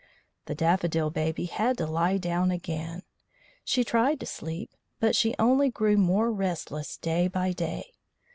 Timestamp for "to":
1.77-1.85, 4.21-4.25